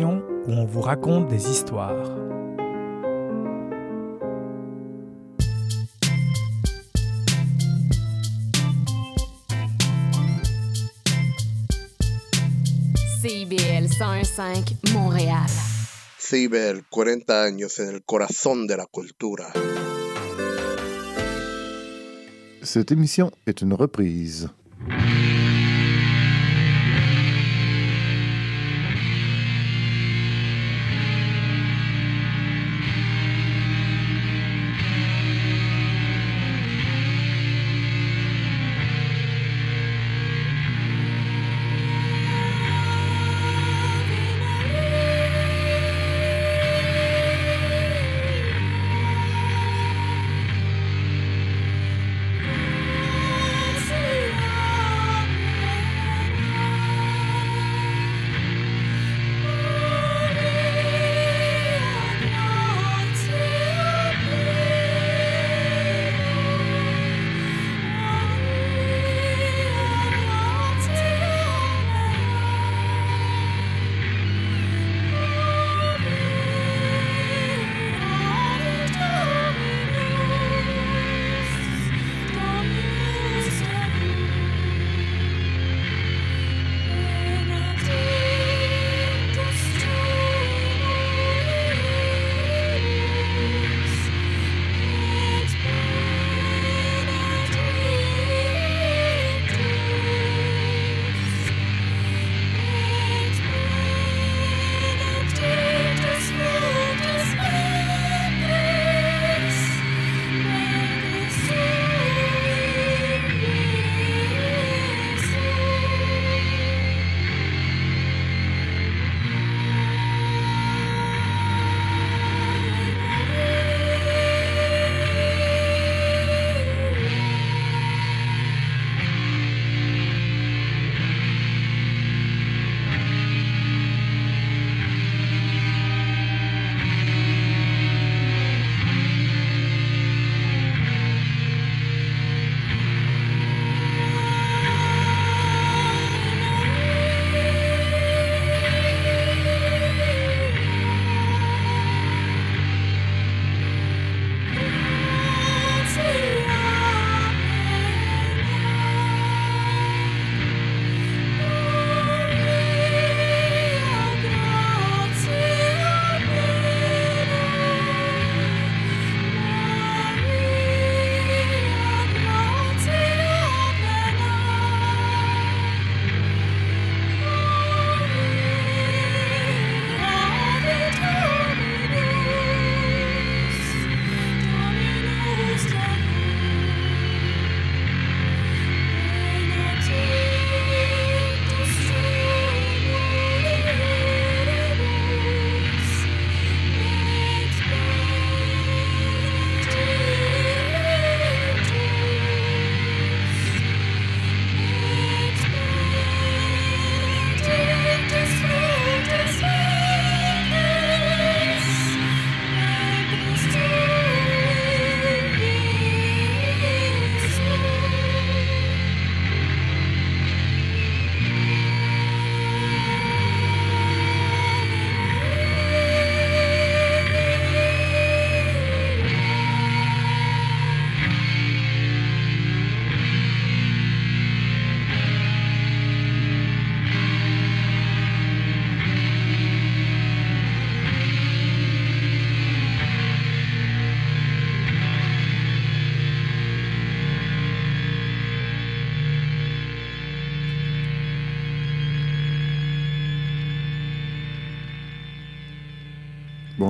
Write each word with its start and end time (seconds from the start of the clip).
où 0.00 0.52
on 0.52 0.64
vous 0.64 0.80
raconte 0.80 1.28
des 1.28 1.50
histoires. 1.50 2.06
CIBL 13.20 13.88
105 13.88 14.76
Montréal. 14.94 15.36
CIBEL, 16.18 16.82
40 16.90 17.30
años 17.30 17.78
en 17.78 17.88
el 17.94 18.02
corazón 18.02 18.66
de 18.66 18.76
la 18.76 18.86
cultura. 18.86 19.52
Cette 22.62 22.92
émission 22.92 23.30
est 23.46 23.60
une 23.60 23.74
reprise. 23.74 24.48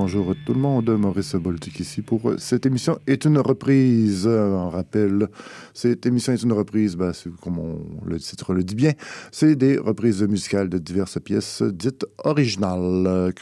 Bonjour 0.05 0.35
tout 0.45 0.53
le 0.53 0.59
monde, 0.59 0.89
Maurice 0.89 1.33
Boltic 1.35 1.79
ici 1.79 2.01
pour 2.01 2.29
euh, 2.29 2.37
cette 2.37 2.65
émission 2.65 2.99
est 3.07 3.23
une 3.23 3.37
reprise. 3.37 4.27
On 4.27 4.67
rappelle, 4.67 5.29
cette 5.73 6.05
émission 6.05 6.33
est 6.33 6.43
une 6.43 6.51
reprise, 6.51 6.97
ben, 6.97 7.13
comme 7.41 7.79
le 8.05 8.19
titre 8.19 8.53
le 8.53 8.65
dit 8.65 8.75
bien, 8.75 8.91
c'est 9.31 9.55
des 9.55 9.77
reprises 9.77 10.21
musicales 10.21 10.67
de 10.67 10.77
diverses 10.77 11.21
pièces 11.21 11.63
dites 11.63 12.05
originales, 12.25 13.33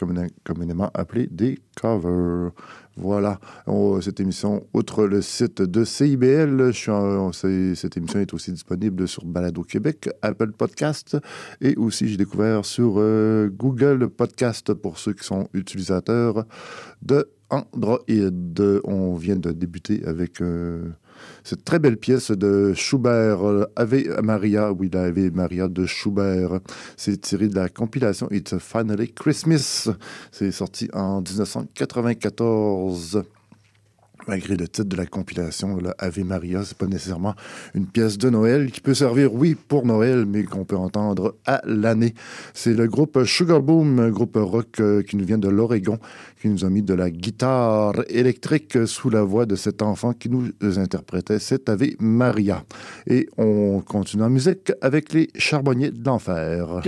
communément 0.44 0.88
appelées 0.94 1.26
des 1.32 1.58
covers. 1.76 2.52
Voilà, 2.96 3.40
cette 4.02 4.20
émission, 4.20 4.66
outre 4.74 5.06
le 5.06 5.22
site 5.22 5.62
de 5.62 5.82
CIBL, 5.82 6.72
cette 6.74 7.96
émission 7.96 8.20
est 8.20 8.34
aussi 8.34 8.52
disponible 8.52 9.08
sur 9.08 9.24
Balado 9.24 9.62
Québec, 9.62 10.10
Apple 10.20 10.52
Podcast 10.52 11.16
et 11.62 11.74
aussi 11.76 12.06
j'ai 12.08 12.18
découvert 12.18 12.66
sur 12.66 12.96
euh, 12.98 13.48
Google 13.48 14.08
Podcast 14.10 14.74
pour 14.74 14.98
ceux 14.98 15.14
qui 15.14 15.24
sont 15.24 15.48
utilisateurs 15.54 16.44
de 17.00 17.30
Android. 17.48 18.00
On 18.84 19.14
vient 19.14 19.36
de 19.36 19.52
débuter 19.52 20.04
avec... 20.04 20.42
Euh, 20.42 20.90
cette 21.44 21.64
très 21.64 21.78
belle 21.78 21.96
pièce 21.96 22.30
de 22.30 22.72
Schubert, 22.74 23.46
euh, 23.46 23.66
Ave 23.76 24.20
Maria, 24.22 24.72
oui, 24.72 24.90
la 24.92 25.04
Ave 25.04 25.32
Maria 25.32 25.68
de 25.68 25.86
Schubert. 25.86 26.60
C'est 26.96 27.20
tiré 27.20 27.48
de 27.48 27.54
la 27.54 27.68
compilation 27.68 28.28
It's 28.30 28.56
Finally 28.58 29.12
Christmas. 29.12 29.88
C'est 30.30 30.52
sorti 30.52 30.88
en 30.92 31.20
1994 31.20 33.22
malgré 34.26 34.56
le 34.56 34.68
titre 34.68 34.88
de 34.88 34.96
la 34.96 35.06
compilation, 35.06 35.76
la 35.78 35.94
Ave 35.98 36.24
Maria, 36.24 36.64
c'est 36.64 36.76
pas 36.76 36.86
nécessairement 36.86 37.34
une 37.74 37.86
pièce 37.86 38.18
de 38.18 38.30
Noël 38.30 38.70
qui 38.70 38.80
peut 38.80 38.94
servir, 38.94 39.34
oui, 39.34 39.54
pour 39.54 39.86
Noël, 39.86 40.26
mais 40.26 40.44
qu'on 40.44 40.64
peut 40.64 40.76
entendre 40.76 41.36
à 41.46 41.60
l'année. 41.64 42.14
C'est 42.54 42.74
le 42.74 42.86
groupe 42.86 43.24
Sugar 43.24 43.62
Boom, 43.62 43.98
un 43.98 44.10
groupe 44.10 44.36
rock 44.36 44.80
euh, 44.80 45.02
qui 45.02 45.16
nous 45.16 45.24
vient 45.24 45.38
de 45.38 45.48
l'Oregon, 45.48 45.98
qui 46.40 46.48
nous 46.48 46.64
a 46.64 46.70
mis 46.70 46.82
de 46.82 46.94
la 46.94 47.10
guitare 47.10 47.94
électrique 48.08 48.86
sous 48.86 49.10
la 49.10 49.22
voix 49.22 49.46
de 49.46 49.56
cet 49.56 49.82
enfant 49.82 50.12
qui 50.12 50.28
nous 50.28 50.50
interprétait 50.78 51.38
cette 51.38 51.68
Ave 51.68 51.90
Maria. 52.00 52.64
Et 53.06 53.28
on 53.36 53.80
continue 53.80 54.22
en 54.22 54.30
musique 54.30 54.72
avec 54.80 55.12
les 55.12 55.28
Charbonniers 55.36 55.90
de 55.90 56.04
l'Enfer. 56.04 56.80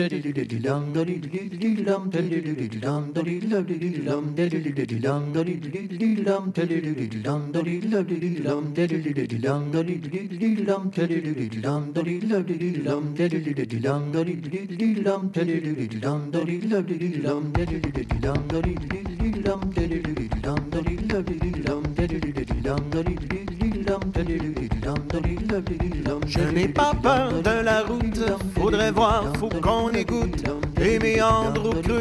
Je 26.27 26.41
n'ai 26.41 26.69
pas 26.69 26.93
peur 27.03 27.43
de 27.43 27.65
la 27.65 27.83
route, 27.83 28.21
faudrait 28.55 28.93
voir, 28.93 29.33
faut 29.39 29.49
qu'on 29.49 29.89
écoute 29.91 30.45
les 30.77 30.99
méandres 30.99 31.71
au 31.71 32.01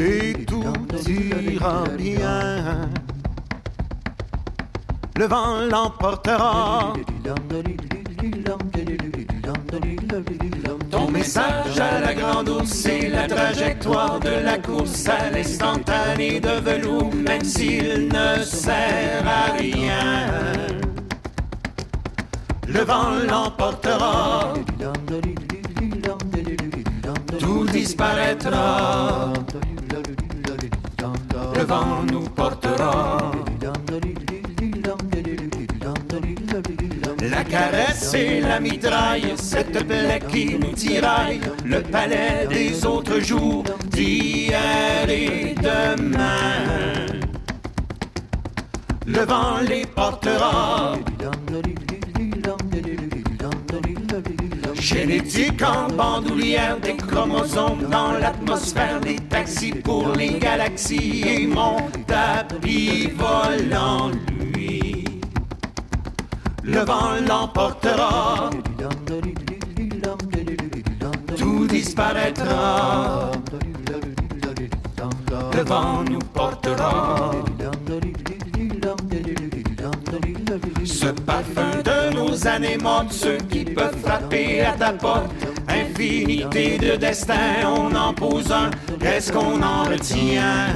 et 0.00 0.32
tout 0.44 0.64
ira 1.08 1.84
bien 1.98 2.88
le 5.16 5.26
vent 5.26 5.60
l'emportera. 5.70 6.92
Ton 10.90 11.10
message 11.10 11.78
à 11.78 12.00
la 12.00 12.14
grande 12.14 12.48
ours, 12.48 12.70
c'est 12.70 13.08
la 13.08 13.26
trajectoire 13.28 14.18
de 14.20 14.44
la 14.44 14.58
course 14.58 15.08
à 15.08 15.30
l'instantané 15.30 16.40
de 16.40 16.60
velours, 16.60 17.14
même 17.14 17.44
s'il 17.44 18.08
ne 18.08 18.42
sert 18.42 19.24
à 19.26 19.52
rien. 19.52 20.28
Le 22.66 22.80
vent 22.80 23.10
l'emportera, 23.28 24.54
tout 27.38 27.64
disparaîtra. 27.66 29.32
Le 31.54 31.62
vent 31.62 32.02
nous 32.10 32.24
portera. 32.30 33.30
La 37.34 37.42
caresse 37.42 38.14
et 38.14 38.40
la 38.40 38.60
mitraille, 38.60 39.34
cette 39.34 39.84
plaie 39.84 40.20
qui 40.30 40.56
nous 40.56 40.72
tiraille, 40.72 41.40
le 41.64 41.82
palais 41.82 42.46
des 42.48 42.86
autres 42.86 43.18
jours, 43.18 43.64
d'hier 43.90 45.08
et 45.08 45.54
demain. 45.56 47.06
Le 49.04 49.20
vent 49.24 49.58
les 49.68 49.84
portera. 49.84 50.94
Génétique 54.74 55.62
en 55.62 55.92
bandoulière, 55.92 56.78
des 56.78 56.96
chromosomes 56.96 57.88
dans 57.90 58.12
l'atmosphère, 58.12 59.00
des 59.00 59.16
taxis 59.16 59.72
pour 59.72 60.10
les 60.10 60.38
galaxies 60.38 61.24
et 61.26 61.46
mon 61.48 61.78
tapis 62.06 63.10
volant 63.16 64.12
le 66.64 66.80
vent 66.80 67.20
l'emportera, 67.28 68.50
tout 71.36 71.66
disparaîtra, 71.66 73.30
le 75.54 75.62
vent 75.62 76.02
nous 76.10 76.18
portera. 76.18 77.32
Ce 80.84 81.06
parfum 81.06 81.82
de 81.84 82.14
nos 82.14 82.46
années 82.46 82.78
mortes, 82.78 83.12
ceux 83.12 83.36
qui 83.50 83.64
peuvent 83.64 83.98
frapper 84.02 84.62
à 84.62 84.72
ta 84.72 84.92
porte, 84.92 85.30
infinité 85.68 86.78
de 86.78 86.96
destins, 86.96 87.66
on 87.66 87.94
en 87.94 88.14
pose 88.14 88.50
un, 88.50 88.70
qu'est-ce 89.00 89.32
qu'on 89.32 89.62
en 89.62 89.84
retient 89.84 90.68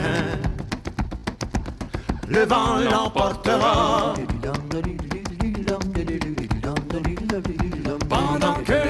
Le 2.28 2.44
vent 2.44 2.78
l'emportera. 2.90 4.14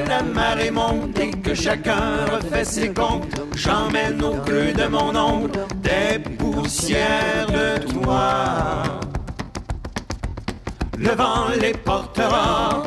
La 0.09 0.23
marée 0.23 0.71
monte 0.71 1.19
et 1.19 1.31
que 1.31 1.55
chacun 1.55 2.25
refait 2.33 2.65
ses 2.65 2.89
comptes, 2.93 3.35
j'emmène 3.55 4.23
au 4.23 4.35
creux 4.45 4.73
de 4.73 4.87
mon 4.87 5.15
ongle 5.15 5.51
des 5.77 6.19
poussières 6.19 7.47
de 7.49 7.93
toi. 7.93 8.83
Le 10.97 11.11
vent 11.11 11.49
les 11.61 11.73
portera, 11.73 12.83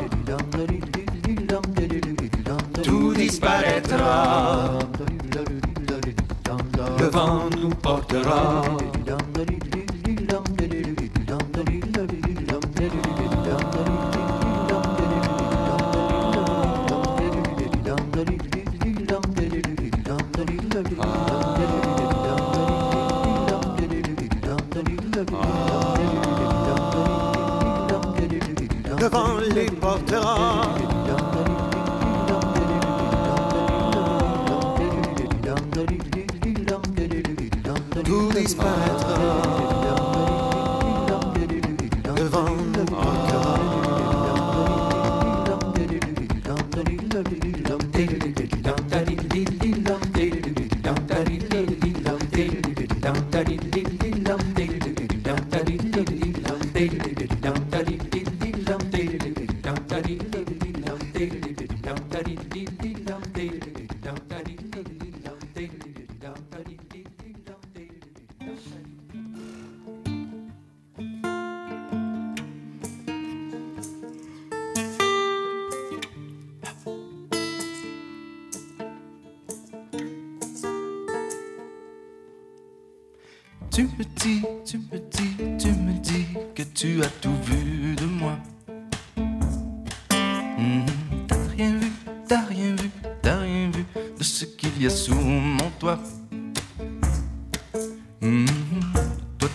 tout 2.82 3.14
disparaîtra. 3.14 4.78
Le 6.98 7.06
vent 7.06 7.48
nous 7.60 7.70
portera. 7.70 8.62
vous 38.12 38.30
disparaître 38.32 39.06
devant 42.14 42.62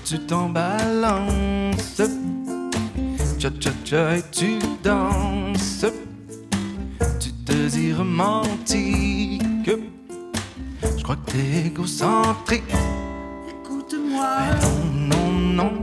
tu 0.07 0.19
t'en 0.19 0.47
balances. 0.47 2.01
Cha 3.37 3.49
cha 3.59 3.71
cha 3.83 4.17
et 4.17 4.23
tu 4.31 4.57
danses. 4.81 5.85
Tu 7.19 7.29
désires 7.45 7.97
romantique. 7.97 9.69
Je 10.97 11.03
crois 11.03 11.17
que 11.17 11.31
t'es 11.31 11.67
égocentrique. 11.67 12.63
Écoute-moi. 13.49 14.29
Eh, 14.49 14.65
non, 15.09 15.31
non, 15.31 15.71
non. 15.71 15.81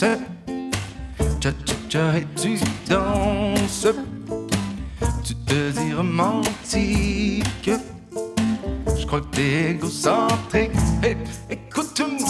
danses, 0.00 0.18
cha 1.40 1.50
cha 1.66 1.74
cha 1.88 2.18
et 2.18 2.26
tu 2.34 2.58
danses. 2.88 3.86
Tu 5.24 5.34
te 5.34 5.70
dis 5.70 5.92
romantique, 5.92 7.70
je 8.98 9.06
crois 9.06 9.20
que 9.20 9.36
t'es 9.36 9.70
égocentrique. 9.72 10.70
Hey, 11.02 11.16
écoute-moi. 11.50 12.29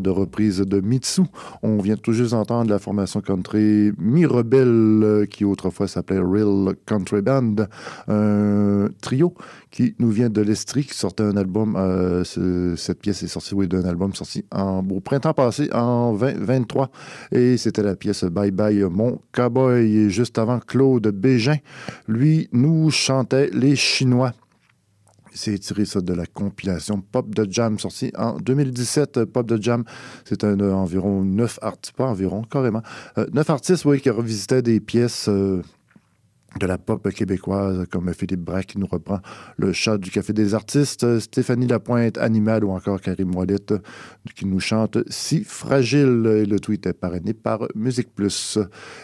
De 0.00 0.10
d'entendre 0.10 0.60
de 0.60 0.80
Mitsu. 0.80 1.22
On 1.62 1.78
vient 1.78 1.96
tout 1.96 2.12
juste 2.12 2.32
d'entendre 2.32 2.70
la 2.70 2.78
formation 2.78 3.20
country 3.20 3.92
Mi-Rebelle 3.98 5.26
qui 5.30 5.44
autrefois 5.44 5.88
s'appelait 5.88 6.18
Real 6.20 6.74
Country 6.86 7.22
Band, 7.22 7.54
un 8.08 8.88
trio 9.00 9.34
qui 9.70 9.94
nous 9.98 10.10
vient 10.10 10.28
de 10.30 10.40
l'Estrie, 10.40 10.84
qui 10.84 10.94
sortait 10.94 11.24
un 11.24 11.36
album. 11.36 11.74
Euh, 11.76 12.22
ce- 12.24 12.74
cette 12.76 13.00
pièce 13.00 13.22
est 13.22 13.28
sortie, 13.28 13.54
oui, 13.54 13.66
d'un 13.66 13.84
album 13.84 14.14
sorti 14.14 14.44
en, 14.52 14.84
au 14.88 15.00
printemps 15.00 15.32
passé, 15.34 15.68
en 15.72 16.12
2023. 16.14 16.90
Et 17.32 17.56
c'était 17.56 17.82
la 17.82 17.96
pièce 17.96 18.24
Bye 18.24 18.50
Bye 18.50 18.84
Mon 18.90 19.20
Cowboy. 19.32 19.96
Et 19.96 20.10
juste 20.10 20.38
avant, 20.38 20.60
Claude 20.60 21.08
Bégin, 21.08 21.56
lui, 22.06 22.48
nous 22.52 22.90
chantait 22.90 23.50
Les 23.52 23.74
Chinois. 23.76 24.32
C'est 25.34 25.58
tiré 25.58 25.84
ça 25.84 26.00
de 26.00 26.14
la 26.14 26.26
compilation 26.26 27.00
Pop 27.00 27.34
de 27.34 27.46
Jam, 27.50 27.78
sortie 27.78 28.12
en 28.16 28.38
2017. 28.38 29.24
Pop 29.24 29.46
de 29.46 29.60
Jam, 29.60 29.84
c'est 30.24 30.44
un, 30.44 30.58
euh, 30.60 30.72
environ 30.72 31.24
neuf 31.24 31.58
artistes, 31.60 31.96
pas 31.96 32.06
environ, 32.06 32.42
carrément, 32.42 32.82
euh, 33.18 33.26
neuf 33.32 33.50
artistes, 33.50 33.84
oui, 33.84 34.00
qui 34.00 34.10
revisitaient 34.10 34.62
des 34.62 34.80
pièces 34.80 35.28
euh, 35.28 35.60
de 36.58 36.66
la 36.66 36.78
pop 36.78 37.08
québécoise, 37.10 37.86
comme 37.90 38.12
Philippe 38.14 38.40
Braque 38.40 38.66
qui 38.66 38.78
nous 38.78 38.86
reprend 38.86 39.20
Le 39.56 39.72
chat 39.72 39.98
du 39.98 40.10
Café 40.10 40.32
des 40.32 40.54
artistes, 40.54 41.04
euh, 41.04 41.20
Stéphanie 41.20 41.66
Lapointe, 41.66 42.18
Animal 42.18 42.64
ou 42.64 42.70
encore 42.70 43.00
Karim 43.00 43.32
euh, 43.36 43.78
qui 44.34 44.46
nous 44.46 44.60
chante 44.60 44.98
Si 45.08 45.44
fragile. 45.44 46.26
Et 46.26 46.46
le 46.46 46.60
tweet 46.60 46.86
est 46.86 46.92
parrainé 46.92 47.34
par 47.34 47.66
Musique 47.74 48.14
Plus. 48.14 48.58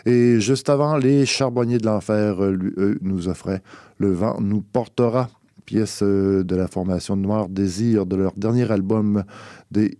Et 0.06 0.40
juste 0.40 0.68
avant, 0.68 0.96
les 0.96 1.26
Charbonniers 1.26 1.78
de 1.78 1.86
l'Enfer 1.86 2.42
euh, 2.42 2.98
nous 3.00 3.28
offraient 3.28 3.62
Le 3.98 4.12
vent 4.12 4.40
nous 4.40 4.62
portera, 4.62 5.28
pièce 5.70 6.00
euh, 6.02 6.42
de 6.42 6.56
la 6.56 6.66
formation 6.66 7.14
Noir 7.14 7.48
Désir 7.48 8.04
de 8.04 8.16
leur 8.16 8.32
dernier 8.36 8.68
album 8.72 9.22
des 9.70 9.98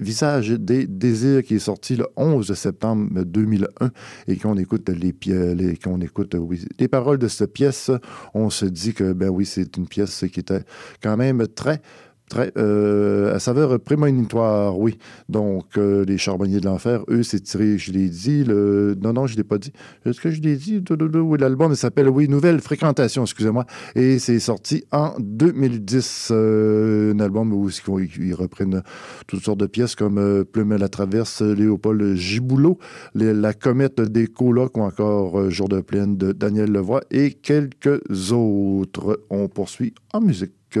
Visage 0.00 0.50
des 0.50 0.86
désirs 0.86 1.42
qui 1.42 1.56
est 1.56 1.58
sorti 1.58 1.96
le 1.96 2.06
11 2.14 2.54
septembre 2.54 3.24
2001 3.24 3.90
et 4.28 4.36
qu'on 4.36 4.56
écoute 4.56 4.88
les, 4.90 5.12
les 5.56 5.76
qu'on 5.76 6.00
écoute 6.00 6.36
les 6.78 6.86
paroles 6.86 7.18
de 7.18 7.26
cette 7.26 7.52
pièce, 7.52 7.90
on 8.32 8.48
se 8.48 8.64
dit 8.64 8.94
que 8.94 9.12
ben 9.12 9.28
oui, 9.28 9.44
c'est 9.44 9.76
une 9.76 9.88
pièce 9.88 10.24
qui 10.32 10.38
était 10.38 10.62
quand 11.02 11.16
même 11.16 11.48
très 11.48 11.82
très 12.28 12.52
euh, 12.56 13.34
à 13.34 13.38
saveur 13.38 13.80
prémonitoire, 13.80 14.78
oui. 14.78 14.98
Donc 15.28 15.76
euh, 15.76 16.04
les 16.04 16.18
charbonniers 16.18 16.60
de 16.60 16.66
l'enfer, 16.66 17.02
eux, 17.08 17.22
c'est 17.22 17.40
tiré, 17.40 17.78
je 17.78 17.92
l'ai 17.92 18.08
dit, 18.08 18.44
le 18.44 18.96
non 19.00 19.12
non, 19.12 19.26
je 19.26 19.36
l'ai 19.36 19.44
pas 19.44 19.58
dit. 19.58 19.72
Est-ce 20.04 20.20
que 20.20 20.30
je 20.30 20.40
l'ai 20.40 20.56
dit. 20.56 20.82
Oui, 20.88 21.38
l'album 21.38 21.74
s'appelle 21.74 22.08
oui, 22.08 22.28
Nouvelle 22.28 22.60
fréquentation, 22.60 23.22
excusez-moi, 23.22 23.64
et 23.94 24.18
c'est 24.18 24.38
sorti 24.38 24.84
en 24.92 25.14
2010 25.18 26.28
euh, 26.30 27.14
un 27.14 27.20
album 27.20 27.52
où 27.52 27.68
ils, 27.68 28.34
reprennent 28.34 28.82
toutes 29.26 29.42
sortes 29.42 29.60
de 29.60 29.66
pièces 29.66 29.94
comme 29.94 30.44
Plume 30.44 30.72
à 30.72 30.78
la 30.78 30.88
traverse, 30.88 31.40
Léopold 31.42 32.14
Giboulot, 32.14 32.78
La 33.14 33.54
comète 33.54 34.00
des 34.00 34.26
colocs 34.26 34.76
ou 34.76 34.82
encore 34.82 35.50
Jour 35.50 35.68
de 35.68 35.80
plaine 35.80 36.16
de 36.16 36.32
Daniel 36.32 36.70
Levoix 36.70 37.02
et 37.10 37.32
quelques 37.32 38.32
autres. 38.32 39.24
On 39.30 39.48
poursuit 39.48 39.94
en 40.12 40.20
musique. 40.20 40.78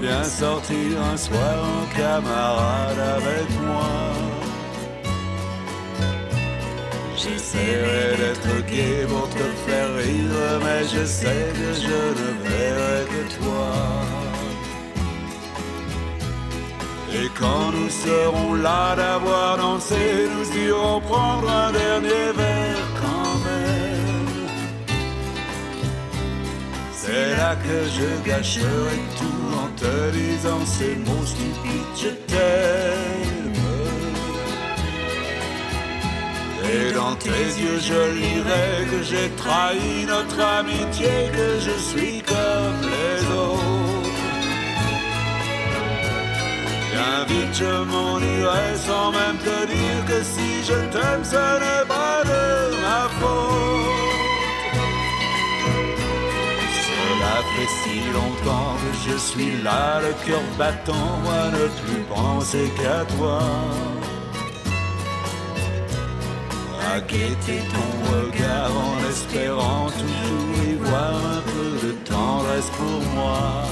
Bien 0.00 0.24
sortir 0.24 1.02
un 1.12 1.16
soir 1.16 1.56
en 1.78 1.96
camarade 1.96 2.98
avec 3.16 3.48
moi. 3.66 3.96
J'essaierai 7.16 8.16
d'être 8.20 8.66
gai 8.70 9.06
pour 9.08 9.28
te 9.30 9.46
faire 9.66 9.94
rire, 9.96 10.60
mais 10.64 10.82
je 10.84 11.04
sais 11.04 11.46
que 11.58 11.68
je 11.86 12.00
ne 12.20 12.28
verrai 12.48 13.04
que 13.12 13.22
toi. 13.38 13.72
Et 17.18 17.28
quand 17.38 17.72
nous 17.72 17.88
serons 17.88 18.54
là 18.54 18.94
d'avoir 18.94 19.56
dansé, 19.56 20.28
nous 20.34 20.48
irons 20.68 21.00
prendre 21.00 21.48
un 21.50 21.72
dernier 21.72 22.26
verre 22.36 22.86
quand 23.02 23.34
même. 23.48 24.48
C'est 26.92 27.36
là 27.36 27.56
que 27.56 27.78
je 27.96 28.28
gâcherai 28.28 28.98
tout 29.18 29.35
te 29.76 30.10
disant 30.10 30.64
ces 30.64 30.96
mots 31.06 31.26
stupides, 31.26 31.96
je 32.02 32.08
t'aime. 32.30 33.16
Et 36.68 36.92
dans 36.92 37.14
tes 37.14 37.46
yeux 37.62 37.78
je 37.80 38.00
lirai 38.18 38.86
que 38.90 39.02
j'ai 39.02 39.28
trahi 39.36 40.04
notre 40.06 40.40
amitié, 40.40 41.30
que 41.32 41.60
je 41.60 41.76
suis 41.88 42.22
comme 42.22 42.80
les 42.96 43.20
autres. 43.44 44.10
Bien 46.92 47.24
vite 47.28 47.54
je 47.54 47.84
m'en 47.90 48.18
irai 48.18 48.68
sans 48.86 49.12
même 49.12 49.38
te 49.38 49.66
dire 49.66 50.00
que 50.08 50.22
si 50.22 50.64
je 50.68 50.78
t'aime 50.92 51.24
ce 51.24 51.44
n'est 51.62 51.86
pas 51.86 52.22
de 52.24 52.80
ma 52.82 53.08
faute. 53.20 53.95
Fait 57.54 57.70
si 57.82 57.96
longtemps 58.12 58.74
que 58.82 59.10
je 59.10 59.16
suis 59.16 59.62
là, 59.62 60.00
le 60.00 60.12
cœur 60.26 60.42
battant, 60.58 61.10
moi 61.24 61.50
ne 61.52 61.66
plus 61.80 62.02
penser 62.14 62.70
qu'à 62.76 63.04
toi. 63.16 63.40
À 66.94 67.00
ton 67.00 67.88
regard 68.14 68.70
en 68.70 69.10
espérant 69.10 69.86
toujours 69.90 70.64
y 70.70 70.74
voir 70.74 71.14
un 71.36 71.42
peu 71.52 71.86
de 71.86 71.92
tendresse 72.10 72.70
pour 72.78 73.00
moi. 73.14 73.66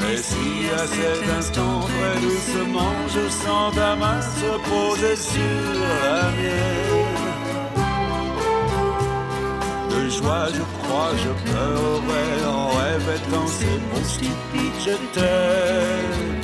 Mais 0.00 0.16
si 0.16 0.68
à 0.74 0.86
cet 0.86 1.38
instant, 1.38 1.80
très 1.80 2.20
doucement, 2.20 2.94
je 3.14 3.28
sens 3.28 3.74
ta 3.74 3.94
main 3.96 4.20
se 4.20 4.50
poser 4.68 5.16
sur 5.16 5.74
la 6.02 6.30
mienne, 6.36 7.09
de 10.10 10.16
joie, 10.16 10.46
je 10.52 10.62
crois, 10.78 11.12
je 11.16 11.50
pleurerai 11.50 12.44
en 12.46 12.68
répétant 12.68 13.46
ces 13.46 13.64
mots 13.64 14.04
stupides, 14.04 14.80
je 14.84 14.96
t'aime. 15.14 16.39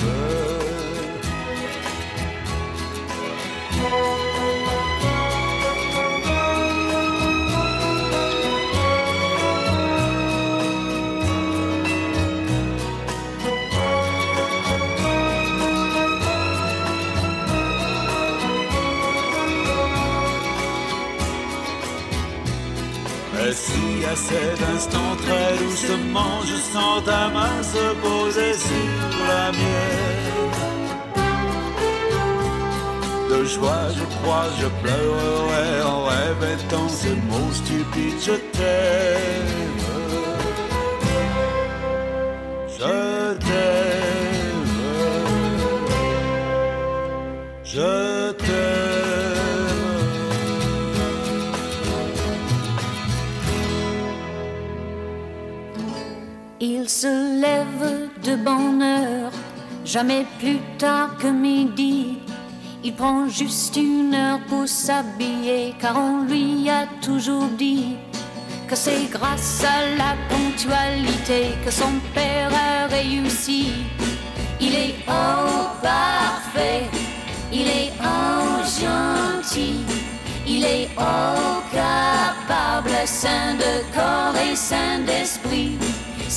Cet 24.16 24.61
instant 24.74 25.14
très 25.24 25.57
doucement 25.59 26.40
je 26.44 26.57
sens 26.72 27.05
ta 27.05 27.29
main 27.29 27.62
se 27.62 27.85
poser 28.07 28.52
sur 28.55 29.24
la 29.29 29.52
mienne. 29.52 30.50
De 33.31 33.44
joie 33.44 33.87
je 33.98 34.05
crois 34.16 34.48
je 34.61 34.66
pleurerai 34.83 35.83
en 35.94 36.05
répétant 36.05 36.88
ces 36.88 37.14
mots 37.29 37.52
stupides 37.52 38.22
je 38.29 38.37
t'aime. 38.55 39.76
Je 42.79 43.35
t'aime 43.35 43.65
se 57.02 57.40
lève 57.42 58.09
de 58.24 58.37
bonne 58.37 58.82
heure, 58.82 59.30
jamais 59.85 60.24
plus 60.38 60.61
tard 60.78 61.11
que 61.18 61.26
midi. 61.26 62.16
Il 62.82 62.94
prend 62.94 63.28
juste 63.28 63.76
une 63.76 64.14
heure 64.14 64.40
pour 64.48 64.66
s'habiller, 64.66 65.74
car 65.78 65.94
on 65.98 66.22
lui 66.22 66.70
a 66.70 66.87
toujours 67.02 67.48
dit 67.59 67.96
que 68.66 68.74
c'est 68.74 69.11
grâce 69.11 69.62
à 69.62 69.78
la 70.02 70.12
ponctualité 70.30 71.42
que 71.62 71.70
son 71.70 71.94
père 72.14 72.50
a 72.54 72.87
réussi. 72.87 73.72
Il 74.59 74.74
est 74.74 74.94
oh 75.06 75.68
parfait, 75.82 76.85
il 77.52 77.66
est 77.80 77.92
oh 78.00 78.64
gentil, 78.80 79.85
il 80.46 80.64
est 80.64 80.88
oh 80.96 81.61
capable, 81.72 82.96
saint 83.04 83.52
de 83.64 83.74
corps 83.94 84.40
et 84.50 84.56
saint 84.56 85.00
d'esprit. 85.04 85.76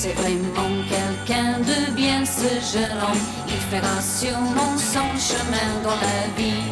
C'est 0.01 0.13
vraiment 0.13 0.71
quelqu'un 0.87 1.59
de 1.59 1.91
bien 1.91 2.23
ce 2.23 2.47
jeune 2.71 2.97
homme. 3.03 3.19
Il 3.49 3.59
fera 3.69 4.01
sûrement 4.01 4.77
son 4.77 5.09
chemin 5.19 5.71
dans 5.83 5.89
la 5.89 6.21
vie. 6.37 6.63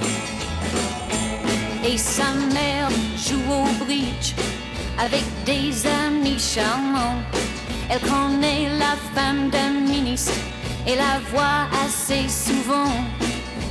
Et 1.84 1.98
sa 1.98 2.32
mère 2.54 2.88
joue 3.18 3.52
au 3.52 3.84
bridge 3.84 4.32
avec 4.98 5.26
des 5.44 5.74
amis 6.06 6.40
charmants. 6.40 7.22
Elle 7.90 8.00
connaît 8.00 8.70
la 8.80 8.96
femme 9.14 9.50
d'un 9.50 9.72
ministre 9.72 10.32
et 10.88 10.96
la 10.96 11.20
voit 11.30 11.68
assez 11.86 12.30
souvent 12.30 12.94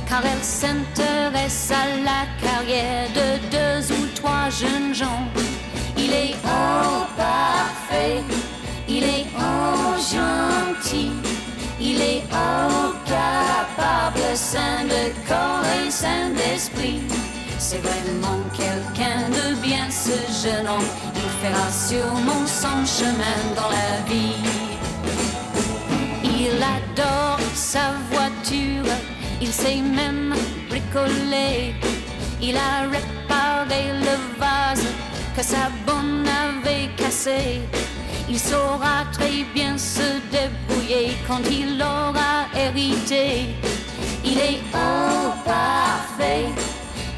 car 0.07 0.21
elle 0.23 0.43
s'intéresse 0.43 1.71
à 1.71 1.87
la 2.05 2.27
carrière 2.47 3.07
de 3.09 3.39
deux 3.49 3.91
ou 3.91 4.05
trois 4.13 4.51
jeunes 4.51 4.93
gens. 4.93 5.25
Il 5.97 6.13
est 6.13 6.35
oh 6.45 7.07
parfait, 7.17 8.21
il 8.87 9.03
est 9.03 9.25
oh 9.37 9.95
gentil, 9.97 11.11
il 11.79 12.01
est 12.01 12.23
oh 12.31 12.93
capable, 13.05 14.35
saint 14.35 14.85
de 14.85 15.11
corps 15.27 15.65
et 15.85 15.91
saint 15.91 16.29
d'esprit. 16.29 17.01
C'est 17.59 17.81
vraiment 17.81 18.39
quelqu'un 18.53 19.29
de 19.29 19.55
bien 19.61 19.89
ce 19.89 20.47
jeune 20.47 20.67
homme, 20.67 20.91
il 21.15 21.47
fera 21.47 21.69
sûrement 21.71 22.45
son 22.45 22.85
chemin 22.85 23.39
dans 23.55 23.69
la 23.69 24.11
vie. 24.11 24.35
Il 26.23 26.61
adore 26.61 27.39
sa 27.53 27.93
voiture 28.11 28.85
il 29.39 29.53
sait 29.53 29.81
même 29.81 30.33
bricoler. 30.69 31.75
Il 32.41 32.57
a 32.57 32.81
réparé 32.89 33.91
le 33.99 34.39
vase 34.39 34.85
que 35.35 35.43
sa 35.43 35.69
bonne 35.85 36.25
avait 36.27 36.89
cassé. 36.95 37.61
Il 38.29 38.37
saura 38.37 39.05
très 39.13 39.45
bien 39.55 39.77
se 39.77 40.19
débrouiller 40.31 41.17
quand 41.27 41.41
il 41.49 41.81
aura 41.81 42.45
hérité. 42.55 43.55
Il 44.23 44.37
est 44.37 44.59
oh 44.73 45.31
parfait, 45.45 46.45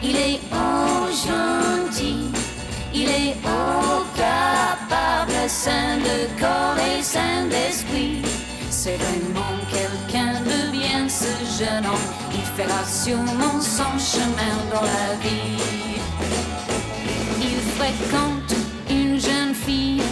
il 0.03 0.15
est 0.15 0.39
oh 0.53 1.07
gentil, 1.09 2.29
il 2.93 3.09
est 3.09 3.35
oh 3.43 4.03
capable, 4.15 5.49
saint 5.49 5.97
de 5.97 6.39
corps 6.39 6.77
et 6.77 7.01
saint 7.01 7.47
d'esprit. 7.49 8.21
C'est 8.69 8.97
vraiment 8.97 9.55
quelqu'un 9.71 10.33
de 10.41 10.71
bien 10.71 11.09
ce 11.09 11.31
jeune 11.57 11.85
homme. 11.85 12.09
Il 12.33 12.45
fera 12.55 12.85
sûrement 12.85 13.59
son 13.59 13.97
chemin 13.97 14.55
dans 14.71 14.83
la 14.83 15.15
vie. 15.23 15.57
Il 17.41 17.59
fréquente 17.77 18.53
une 18.89 19.19
jeune 19.19 19.55
fille, 19.55 20.03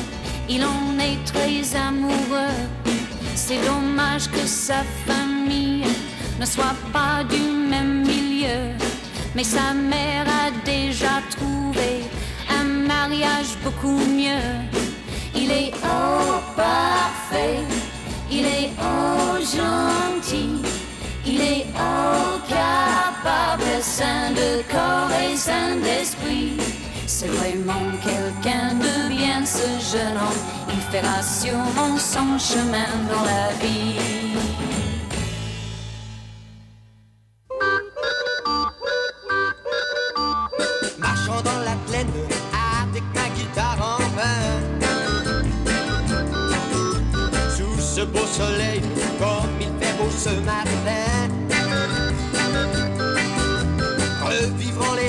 il 0.50 0.64
en 0.64 0.98
est 1.00 1.24
très 1.26 1.76
amoureux. 1.78 2.60
C'est 3.36 3.64
dommage 3.66 4.30
que 4.30 4.46
sa 4.46 4.84
famille 5.06 5.86
ne 6.40 6.46
soit 6.46 6.78
pas 6.92 7.24
du 7.24 7.40
même 7.40 8.06
milieu. 8.06 8.76
Mais 9.36 9.44
sa 9.44 9.74
mère 9.74 10.26
a 10.28 10.52
déjà 10.66 11.22
trouvé 11.36 12.04
un 12.50 12.64
mariage 12.64 13.58
beaucoup 13.64 14.02
mieux. 14.20 14.54
Il 15.36 15.52
est 15.52 15.72
oh 15.84 16.40
parfait 16.56 17.64
il 18.30 18.46
est 18.46 18.70
oh 18.82 19.38
gentil, 19.40 20.62
il 21.26 21.42
est 21.42 21.66
oh 21.76 22.40
capable, 22.48 23.82
saint 23.82 24.32
de 24.32 24.62
corps 24.72 25.12
et 25.12 25.36
saint 25.36 25.78
d'esprit. 25.78 26.58
C'est 27.10 27.28
vraiment 27.28 27.89
quelqu'un 28.04 28.76
de 28.76 29.08
bien 29.08 29.46
ce 29.46 29.65
jeune 29.91 30.17
homme, 30.17 30.43
il 30.70 30.82
fera 30.91 31.24
sûrement 31.24 31.98
son 31.98 32.38
chemin 32.38 32.86
dans 33.10 33.24
la 33.24 33.54
vie. 33.62 33.96
Marchant 41.00 41.41
dans 41.43 41.60
la 41.60 41.78
plaine 41.88 42.12
avec 42.84 43.04
ma 43.15 43.30
guitare 43.36 43.80
en 43.80 44.02
main. 44.17 44.60
Sous 47.56 47.80
ce 47.80 48.02
beau 48.02 48.26
soleil, 48.28 48.82
comme 49.17 49.62
il 49.62 49.72
fait 49.80 49.93
beau 49.98 50.12
ce 50.12 50.32
matin. 50.41 51.37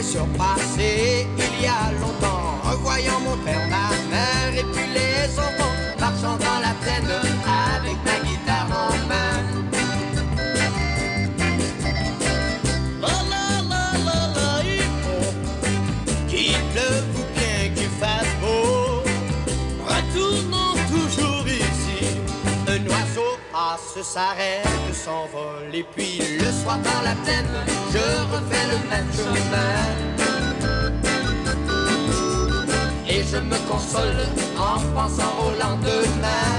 Surpassés 0.01 1.27
il 1.37 1.63
y 1.63 1.67
a 1.67 1.91
longtemps. 2.01 2.61
Revoyant 2.63 3.21
mon 3.21 3.37
père, 3.45 3.67
ma 3.69 3.91
mère 4.09 4.55
et 4.57 4.63
puis 4.73 4.87
les 4.95 5.39
enfants. 5.39 5.75
Marchant 5.99 6.37
dans 6.39 6.61
la 6.63 6.73
plaine 6.81 7.11
avec 7.11 7.97
ma 8.05 8.17
guitare 8.27 8.71
en 8.71 8.93
main. 9.09 9.43
La 13.03 13.17
la 13.33 13.47
la 13.69 13.85
la 14.07 14.19
la, 14.37 14.51
il 14.65 14.89
faut 15.03 15.33
qu'il 16.29 16.63
pleuve 16.73 17.09
ou 17.17 17.25
bien 17.37 17.59
qu'il 17.75 17.93
fasse 18.01 18.35
beau. 18.41 19.03
Retournons 19.85 20.77
toujours 20.89 21.47
ici. 21.47 22.01
Un 22.69 22.81
oiseau 22.87 23.33
passe, 23.53 24.01
s'arrête, 24.07 24.95
s'envole. 24.95 25.75
Et 25.75 25.85
puis 25.95 26.21
le 26.39 26.51
soir 26.53 26.79
dans 26.79 27.03
la 27.03 27.15
plaine, 27.25 27.57
je 27.93 28.05
refais 28.33 28.67
le 28.73 28.79
même 28.91 29.11
chemin. 29.13 29.77
Et 33.09 33.23
je 33.31 33.39
me 33.39 33.59
console 33.71 34.21
en 34.59 34.79
pensant 34.95 35.33
au 35.45 35.51
lendemain. 35.63 36.59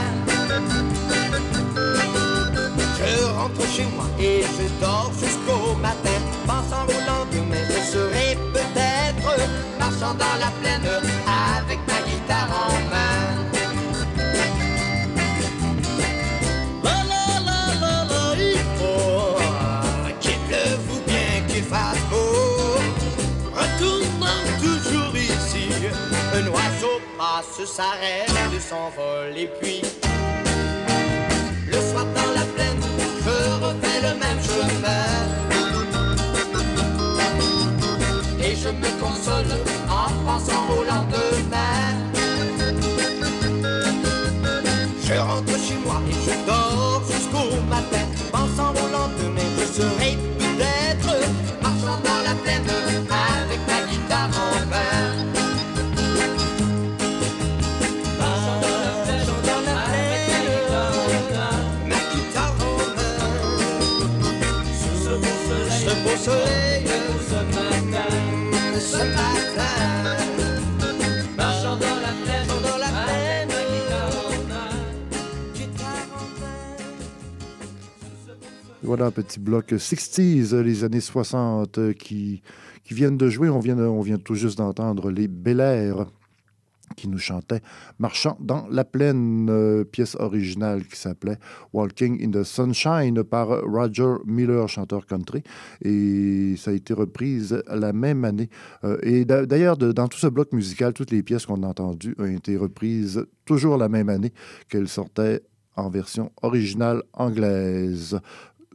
Je 3.00 3.26
rentre 3.38 3.68
chez 3.76 3.88
moi 3.96 4.06
et 4.20 4.42
je 4.42 4.66
dors 4.82 5.12
jusqu'au 5.20 5.76
matin. 5.76 6.20
Pensant 6.48 6.86
au 6.88 7.00
lendemain, 7.12 7.66
je 7.70 7.82
serai 7.94 8.38
peut-être 8.54 9.32
marchant 9.80 10.14
dans 10.14 10.38
la 10.40 10.52
plaine 10.60 10.69
passe, 27.60 27.72
s'arrête, 27.72 28.62
s'envole 28.62 29.38
et 29.38 29.50
puis 29.60 29.82
le 31.68 31.80
soir 31.92 32.06
dans 32.06 32.32
la 32.34 32.46
plaine, 32.56 32.82
je 33.24 33.66
refais 33.66 34.02
le 34.02 34.20
même 34.20 34.42
chemin. 34.42 35.06
Et 38.42 38.56
je 38.56 38.70
me 38.70 38.90
console 39.00 39.52
en 39.90 40.10
pensant 40.26 40.66
au 40.70 40.84
lendemain. 40.84 41.96
Je 45.04 45.14
rentre 45.14 45.60
chez 45.60 45.76
moi 45.86 46.02
et 46.10 46.14
je 46.14 46.46
dors 46.46 47.04
jusqu'au 47.08 47.62
matin. 47.68 48.06
Pensant 48.32 48.72
au 48.72 48.88
lendemain, 48.92 49.50
je 49.60 49.82
serai 49.82 50.18
peut-être 50.38 51.16
marchant 51.62 52.00
dans 52.04 52.24
la 52.24 52.36
plaine 52.44 52.64
ce 65.90 65.96
beau 66.04 66.16
soleil, 66.18 66.84
matin, 66.84 68.08
ce 68.80 68.98
matin. 68.98 69.40
Voilà 78.82 79.08
un 79.08 79.12
petit 79.12 79.40
bloc 79.40 79.72
60s, 79.74 80.54
euh, 80.54 80.64
les 80.64 80.84
années 80.84 81.02
60 81.02 81.78
euh, 81.78 81.94
qui, 81.94 82.42
qui 82.84 82.94
viennent 82.94 83.18
de 83.18 83.30
jouer. 83.30 83.50
On 83.50 83.60
vient, 83.60 83.76
de- 83.76 83.84
on 83.84 84.02
vient 84.02 84.18
tout 84.18 84.36
juste 84.36 84.58
d'entendre 84.58 85.12
les 85.12 85.28
Bel 85.28 85.60
Air 85.60 86.06
qui 86.96 87.08
nous 87.08 87.18
chantaient 87.20 87.62
Marchant 88.00 88.38
dans 88.40 88.68
la 88.70 88.84
plaine, 88.84 89.48
euh, 89.50 89.84
pièce 89.84 90.16
originale 90.20 90.86
qui 90.86 90.96
s'appelait 90.98 91.38
Walking 91.74 92.24
in 92.26 92.32
the 92.32 92.44
Sunshine 92.44 93.24
par 93.24 93.48
Roger 93.64 94.16
Miller, 94.26 94.68
chanteur 94.68 95.06
country. 95.06 95.44
Et 95.84 96.56
ça 96.58 96.72
a 96.72 96.74
été 96.74 96.94
reprise 96.94 97.62
la 97.68 97.94
même 97.94 98.26
année. 98.26 98.50
Euh, 98.84 98.98
et 99.04 99.26
d'a- 99.26 99.46
d'ailleurs, 99.46 99.78
dans 99.78 100.08
tout 100.08 100.20
ce 100.20 100.28
bloc 100.28 100.52
musical, 100.54 100.94
toutes 100.94 101.12
les 101.12 101.24
pièces 101.24 101.46
qu'on 101.46 101.64
a 101.64 101.68
entendues 101.68 102.16
ont 102.20 102.26
été 102.26 102.58
reprises 102.58 103.26
toujours 103.46 103.78
la 103.78 103.90
même 103.90 104.10
année 104.10 104.34
qu'elles 104.70 104.88
sortaient 104.88 105.42
en 105.76 105.90
version 105.90 106.32
originale 106.42 107.04
anglaise 107.14 108.20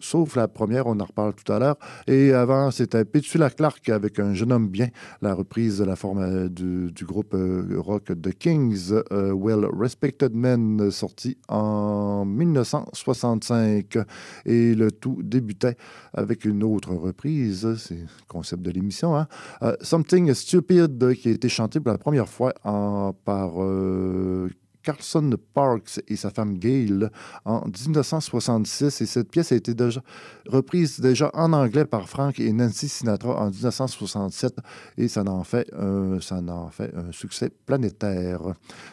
sauf 0.05 0.37
la 0.37 0.49
première, 0.49 0.87
on 0.87 1.01
en 1.01 1.05
reparle 1.05 1.35
tout 1.35 1.51
à 1.51 1.59
l'heure. 1.59 1.77
Et 2.07 2.33
avant, 2.33 2.71
c'était 2.71 3.05
Petula 3.05 3.51
Clark 3.51 3.88
avec 3.88 4.19
Un 4.19 4.35
jeune 4.35 4.53
homme 4.53 4.69
bien, 4.69 4.88
la 5.23 5.35
reprise 5.35 5.79
de 5.79 5.85
la 5.85 5.97
forme 5.97 6.19
euh, 6.19 6.49
du, 6.49 7.05
groupe 7.05 7.35
euh, 7.35 7.77
rock 7.79 8.07
The 8.07 8.33
Kings, 8.33 8.93
euh, 9.12 9.33
Well 9.35 9.67
Respected 9.73 10.35
Men, 10.35 10.90
sorti 10.90 11.38
en 11.49 12.25
1965. 12.27 13.99
Et 14.45 14.75
le 14.75 14.93
tout 14.93 15.21
débutait 15.23 15.77
avec 16.12 16.45
une 16.45 16.62
autre 16.62 16.95
reprise, 16.95 17.75
c'est 17.77 17.95
le 17.95 18.27
concept 18.29 18.62
de 18.62 18.71
l'émission, 18.71 19.17
hein? 19.17 19.27
Something 19.81 20.35
Stupid, 20.35 21.14
qui 21.14 21.29
a 21.29 21.33
été 21.33 21.49
chanté 21.49 21.81
pour 21.81 21.93
la 21.93 21.99
première 21.99 22.29
fois 22.29 22.53
par 23.25 23.53
Carlson 24.85 25.35
Parks 25.55 26.01
et 26.07 26.16
sa 26.16 26.31
femme 26.31 26.59
Gail 26.59 27.09
en 27.44 27.64
1966. 27.66 29.01
Et 29.01 29.07
cette 29.07 29.31
pièce 29.31 29.51
a 29.51 29.57
été 29.57 29.75
déjà 29.75 30.03
reprise 30.47 31.01
déjà 31.01 31.31
en 31.35 31.53
anglais 31.53 31.85
par 31.87 32.09
Frank 32.09 32.38
et 32.38 32.53
Nancy 32.53 32.88
Sinatra 32.88 33.35
en 33.40 33.51
1967. 33.51 34.59
Et 34.99 35.09
ça 35.09 35.23
en 35.25 35.42
fait, 35.42 35.66
un- 35.75 36.20
ça 36.20 36.37
en 36.37 36.68
fait 36.70 36.94
un 36.94 37.11
succès 37.12 37.51
planétaire. 37.66 38.42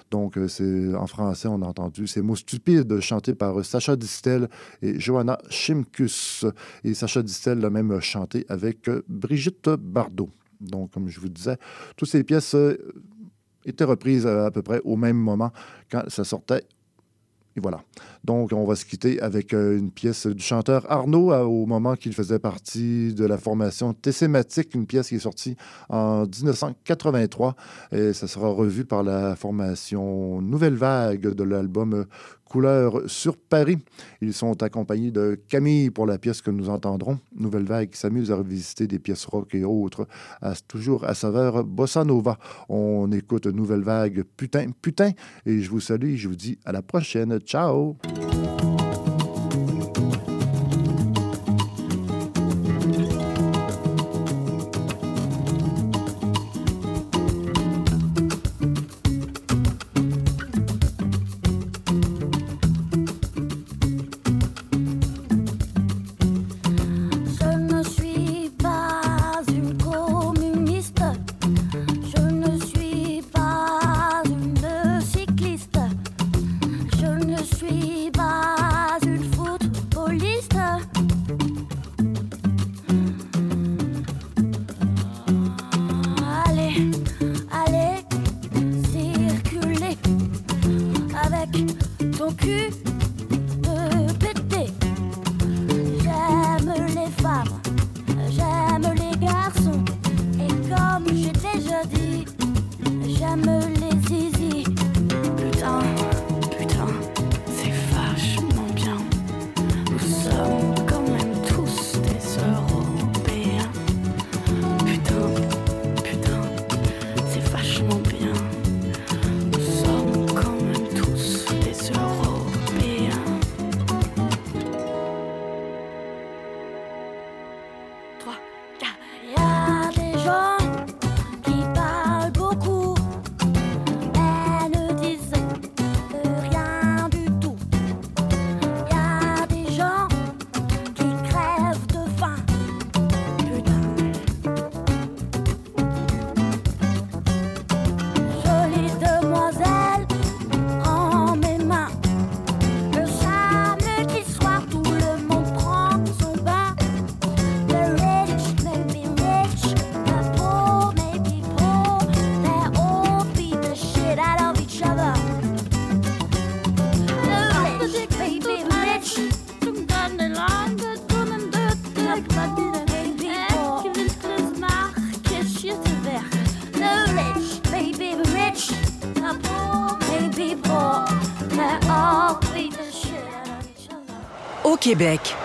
Donc, 0.10 0.38
euh, 0.38 0.48
c'est 0.48 0.96
en 0.96 1.08
français, 1.08 1.48
on 1.48 1.62
a 1.62 1.66
entendu 1.66 2.08
ces 2.08 2.22
mots 2.22 2.36
stupides 2.36 3.00
chantés 3.02 3.36
par 3.36 3.64
Sacha 3.66 3.96
Distel 3.96 4.48
et 4.82 5.00
Johanna 5.00 5.38
Shimkus. 5.50 6.46
Et 6.84 6.94
Sacha 6.94 7.22
Distel 7.22 7.60
l'a 7.60 7.70
même 7.70 8.00
chanté 8.00 8.46
avec 8.50 8.88
euh, 8.88 9.04
Brigitte 9.10 9.70
Bardot. 9.70 10.30
Donc, 10.62 10.92
comme 10.92 11.10
je 11.10 11.20
vous 11.20 11.30
disais, 11.30 11.58
toutes 11.98 12.10
ces 12.10 12.24
pièces 12.24 12.56
étaient 13.66 13.84
reprises 13.84 14.26
euh, 14.26 14.46
à 14.46 14.52
peu 14.52 14.62
près 14.62 14.82
au 14.84 14.96
même 14.96 15.18
moment 15.18 15.52
quand 15.92 16.04
ça 16.10 16.24
sortait. 16.24 16.64
Et 17.58 17.60
voilà. 17.60 17.82
Donc, 18.24 18.54
on 18.54 18.66
va 18.66 18.76
se 18.76 18.86
quitter 18.86 19.20
avec 19.20 19.54
euh, 19.54 19.78
une 19.78 19.92
pièce 19.92 20.26
du 20.26 20.42
chanteur 20.42 20.90
Arnaud 20.90 21.34
euh, 21.34 21.44
au 21.44 21.66
moment 21.66 21.96
qu'il 21.96 22.14
faisait 22.14 22.40
partie 22.40 23.14
de 23.14 23.26
la 23.26 23.38
formation 23.38 23.94
Tessématique, 23.94 24.74
une 24.74 24.86
pièce 24.86 25.10
qui 25.10 25.16
est 25.16 25.20
sortie 25.20 25.58
en 25.90 26.22
1983. 26.22 27.56
Et 27.92 28.14
ça 28.14 28.28
sera 28.28 28.48
revu 28.48 28.86
par 28.86 29.04
la 29.04 29.36
formation 29.36 30.42
Nouvelle 30.42 30.76
Vague 30.76 31.34
de 31.34 31.44
l'album 31.44 32.06
Couleur 32.52 33.00
sur 33.08 33.38
Paris. 33.38 33.78
Ils 34.22 34.34
sont 34.34 34.62
accompagnés 34.62 35.10
de 35.10 35.40
Camille 35.48 35.90
pour 35.90 36.06
la 36.06 36.18
pièce 36.18 36.42
que 36.42 36.52
nous 36.52 36.68
entendrons. 36.68 37.18
Nouvelle 37.34 37.64
Vague 37.64 37.96
s'amuse 37.96 38.30
à 38.30 38.36
revisiter 38.36 38.88
des 38.88 39.00
pièces 39.00 39.24
rock 39.24 39.56
et 39.56 39.64
autres, 39.64 40.06
à- 40.42 40.54
toujours 40.68 41.06
à 41.06 41.14
saveur 41.14 41.64
bossa 41.64 42.04
nova. 42.04 42.38
On 42.68 43.10
écoute 43.14 43.48
Nouvelle 43.48 43.84
Vague, 43.84 44.24
putain, 44.36 44.72
putain. 44.82 45.12
Et 45.46 45.62
je 45.62 45.70
vous 45.70 45.80
salue 45.80 46.16
je 46.18 46.28
vous 46.28 46.36
dis 46.36 46.60
à 46.66 46.74
la 46.74 46.82
prochaine. 46.82 47.40
Ciao! 47.40 47.96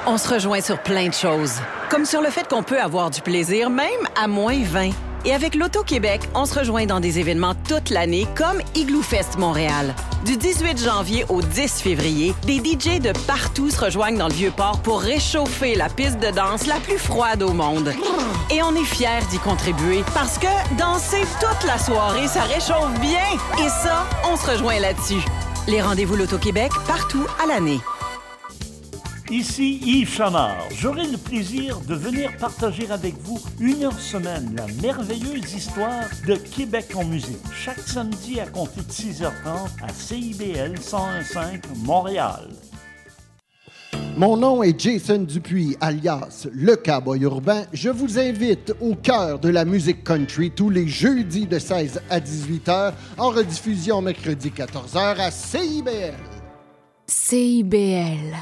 On 0.07 0.19
se 0.19 0.29
rejoint 0.29 0.61
sur 0.61 0.83
plein 0.83 1.09
de 1.09 1.15
choses. 1.15 1.55
Comme 1.89 2.05
sur 2.05 2.21
le 2.21 2.31
fait 2.31 2.49
qu'on 2.49 2.65
peut 2.65 2.81
avoir 2.81 3.11
du 3.11 3.21
plaisir 3.21 3.71
même 3.71 3.87
à 4.21 4.27
moins 4.27 4.61
20. 4.65 4.91
Et 5.25 5.35
avec 5.35 5.55
l'Auto-Québec, 5.55 6.23
on 6.35 6.47
se 6.47 6.59
rejoint 6.59 6.87
dans 6.87 6.99
des 6.99 7.21
événements 7.21 7.55
toute 7.69 7.91
l'année 7.91 8.27
comme 8.35 8.61
Igloo 8.75 9.03
Fest 9.03 9.39
Montréal. 9.39 9.95
Du 10.25 10.37
18 10.37 10.83
janvier 10.83 11.25
au 11.29 11.43
10 11.43 11.81
février, 11.81 12.35
des 12.45 12.57
DJ 12.57 12.99
de 13.01 13.13
partout 13.27 13.71
se 13.71 13.79
rejoignent 13.79 14.19
dans 14.19 14.27
le 14.27 14.35
Vieux-Port 14.35 14.81
pour 14.83 15.01
réchauffer 15.01 15.77
la 15.77 15.89
piste 15.89 16.19
de 16.19 16.31
danse 16.33 16.67
la 16.67 16.81
plus 16.81 16.99
froide 16.99 17.43
au 17.43 17.53
monde. 17.53 17.93
Et 18.51 18.63
on 18.63 18.75
est 18.75 18.85
fiers 18.85 19.23
d'y 19.31 19.39
contribuer 19.39 20.03
parce 20.13 20.39
que 20.39 20.77
danser 20.77 21.23
toute 21.41 21.65
la 21.67 21.79
soirée, 21.79 22.27
ça 22.27 22.43
réchauffe 22.43 22.99
bien. 23.01 23.65
Et 23.65 23.69
ça, 23.69 24.07
on 24.29 24.37
se 24.37 24.51
rejoint 24.51 24.81
là-dessus. 24.81 25.25
Les 25.69 25.81
rendez-vous 25.81 26.17
l'Auto-Québec 26.17 26.73
partout 26.89 27.27
à 27.41 27.47
l'année. 27.47 27.81
Ici 29.31 29.81
Yves 29.85 30.09
Chamard. 30.09 30.69
J'aurai 30.71 31.09
le 31.09 31.19
plaisir 31.19 31.81
de 31.81 31.97
venir 31.97 32.31
partager 32.37 32.89
avec 32.89 33.15
vous 33.23 33.41
une 33.59 33.83
heure 33.83 33.99
semaine 33.99 34.55
la 34.57 34.67
merveilleuse 34.81 35.53
histoire 35.53 36.05
de 36.29 36.37
Québec 36.37 36.93
en 36.95 37.05
musique. 37.05 37.37
Chaque 37.53 37.81
samedi 37.81 38.39
à 38.39 38.47
compter 38.47 38.83
de 38.83 38.93
6h30 38.93 39.33
à 39.83 39.93
CIBL 39.93 40.75
101.5 40.79 41.61
Montréal. 41.85 42.51
Mon 44.17 44.37
nom 44.37 44.63
est 44.63 44.79
Jason 44.79 45.19
Dupuis, 45.19 45.77
alias 45.81 46.47
Le 46.53 46.77
Cowboy 46.77 47.23
Urbain. 47.23 47.65
Je 47.73 47.91
vous 47.91 48.21
invite 48.21 48.75
au 48.81 48.95
cœur 48.95 49.41
de 49.41 49.49
la 49.49 49.65
musique 49.65 50.05
country 50.05 50.53
tous 50.53 50.71
les 50.71 50.87
jeudis 50.87 51.47
de 51.47 51.59
16 51.59 52.01
à 52.11 52.21
18 52.21 52.69
h, 52.69 52.93
en 53.19 53.31
rediffusion 53.31 54.01
mercredi 54.03 54.53
14 54.53 54.95
h 54.95 55.17
à 55.19 55.31
CIBL. 55.33 56.15
CIBL. 57.09 58.37